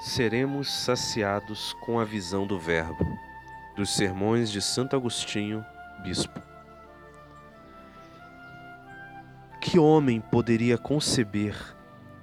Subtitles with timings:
[0.00, 3.18] seremos saciados com a visão do Verbo,
[3.76, 5.62] dos sermões de Santo Agostinho,
[6.02, 6.40] bispo.
[9.60, 11.54] Que homem poderia conceber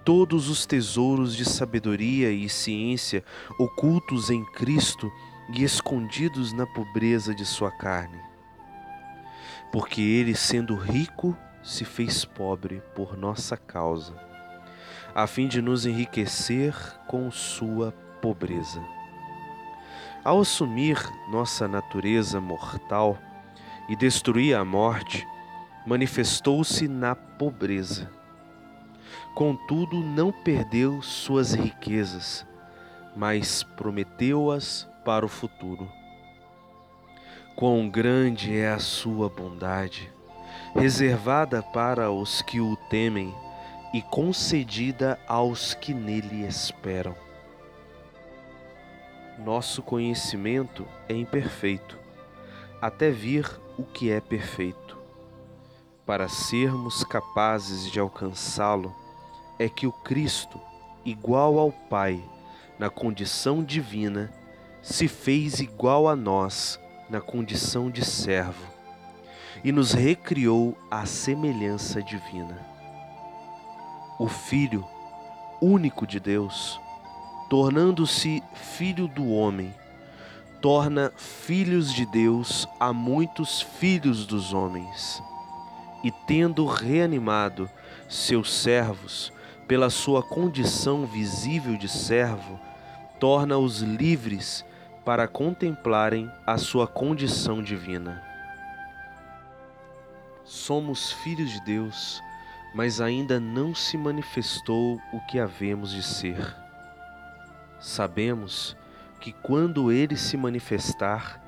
[0.03, 3.23] todos os tesouros de sabedoria e ciência
[3.59, 5.11] ocultos em Cristo
[5.53, 8.19] e escondidos na pobreza de sua carne?
[9.71, 14.27] Porque ele, sendo rico, se fez pobre por nossa causa
[15.13, 16.75] a fim de nos enriquecer
[17.07, 18.81] com sua pobreza.
[20.23, 20.97] Ao assumir
[21.29, 23.17] nossa natureza mortal
[23.87, 25.25] e destruir a morte,
[25.85, 28.11] manifestou-se na pobreza.
[29.33, 32.45] Contudo, não perdeu suas riquezas,
[33.15, 35.89] mas prometeu-as para o futuro.
[37.55, 40.11] Quão grande é a sua bondade,
[40.75, 43.33] reservada para os que o temem
[43.93, 47.15] e concedida aos que nele esperam.
[49.37, 51.97] Nosso conhecimento é imperfeito,
[52.81, 54.97] até vir o que é perfeito.
[56.05, 58.95] Para sermos capazes de alcançá-lo,
[59.59, 60.59] é que o Cristo,
[61.05, 62.21] igual ao Pai
[62.79, 64.31] na condição divina,
[64.81, 68.65] se fez igual a nós na condição de servo
[69.63, 72.76] e nos recriou à semelhança divina
[74.19, 74.85] o Filho
[75.61, 76.79] único de Deus,
[77.49, 79.73] tornando-se filho do homem,
[80.61, 85.21] torna filhos de Deus a muitos filhos dos homens.
[86.03, 87.69] E tendo reanimado
[88.07, 89.31] seus servos
[89.67, 92.59] pela sua condição visível de servo,
[93.19, 94.63] torna-os livres
[95.03, 98.23] para contemplarem a sua condição divina.
[100.43, 102.21] Somos filhos de Deus
[102.77, 106.55] mas ainda não se manifestou o que havemos de ser.
[107.79, 108.77] Sabemos
[109.19, 111.41] que quando ele se manifestar,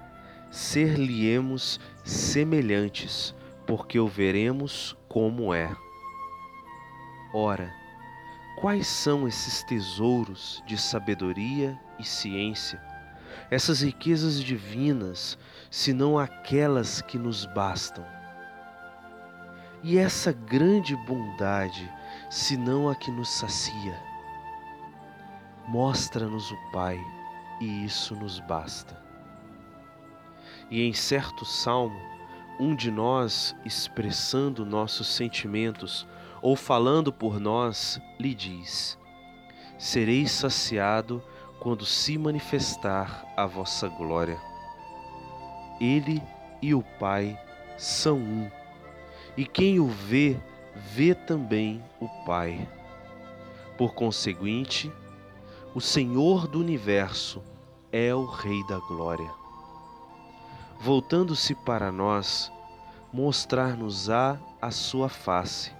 [0.50, 3.36] ser-lhe-emos semelhantes,
[3.68, 5.72] porque o veremos como é.
[7.32, 7.72] Ora,
[8.60, 12.82] quais são esses tesouros de sabedoria e ciência,
[13.52, 15.38] essas riquezas divinas,
[15.70, 18.19] senão aquelas que nos bastam?
[19.82, 21.90] E essa grande bondade,
[22.30, 23.98] senão a que nos sacia,
[25.68, 27.00] mostra-nos o Pai,
[27.62, 29.02] e isso nos basta.
[30.70, 32.00] E em certo salmo,
[32.60, 36.06] um de nós, expressando nossos sentimentos
[36.42, 38.98] ou falando por nós, lhe diz:
[39.78, 41.24] Sereis saciado
[41.60, 44.38] quando se manifestar a vossa glória.
[45.80, 46.22] Ele
[46.62, 47.40] e o Pai
[47.78, 48.59] são um
[49.38, 50.38] e quem o vê,
[50.76, 52.68] vê também o Pai.
[53.78, 54.92] Por conseguinte,
[55.74, 57.42] o Senhor do universo
[57.92, 59.30] é o Rei da Glória.
[60.80, 62.52] Voltando-se para nós,
[63.12, 65.72] mostrar-nos-á a sua face,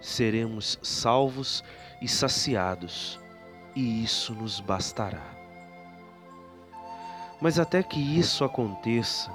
[0.00, 1.62] seremos salvos
[2.00, 3.18] e saciados,
[3.74, 5.24] e isso nos bastará.
[7.40, 9.30] Mas até que isso aconteça,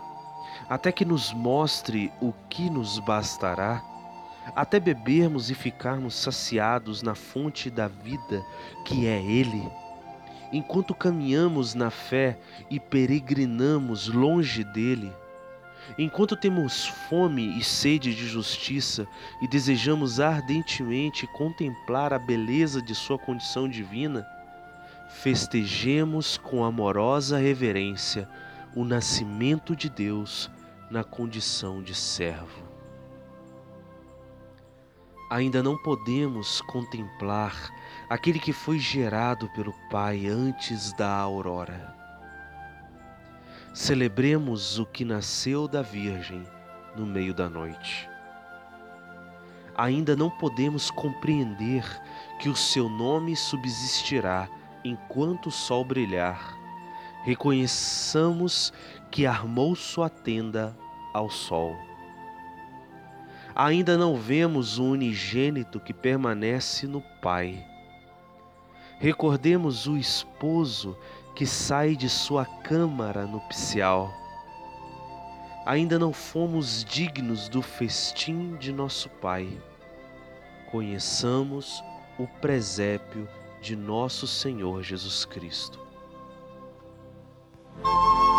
[0.69, 3.81] até que nos mostre o que nos bastará,
[4.55, 8.45] até bebermos e ficarmos saciados na fonte da vida
[8.85, 9.69] que é Ele.
[10.51, 15.11] Enquanto caminhamos na fé e peregrinamos longe dele,
[15.97, 19.05] enquanto temos fome e sede de justiça
[19.41, 24.25] e desejamos ardentemente contemplar a beleza de Sua condição divina,
[25.09, 28.27] festejemos com amorosa reverência
[28.75, 30.49] o nascimento de Deus
[30.89, 32.67] na condição de servo.
[35.29, 37.69] Ainda não podemos contemplar
[38.09, 41.93] aquele que foi gerado pelo Pai antes da aurora.
[43.73, 46.43] Celebremos o que nasceu da Virgem
[46.95, 48.09] no meio da noite.
[49.75, 51.83] Ainda não podemos compreender
[52.39, 54.49] que o seu nome subsistirá
[54.83, 56.56] enquanto o sol brilhar.
[57.27, 58.71] Reconheçamos
[59.11, 60.73] que armou sua tenda
[61.13, 61.75] ao sol.
[63.53, 67.61] Ainda não vemos o unigênito que permanece no Pai.
[68.97, 70.97] Recordemos o esposo
[71.35, 74.09] que sai de sua câmara nupcial.
[75.65, 79.49] Ainda não fomos dignos do festim de nosso Pai.
[80.71, 81.83] Conheçamos
[82.17, 83.27] o presépio
[83.61, 85.86] de nosso Senhor Jesus Cristo.
[87.83, 88.36] you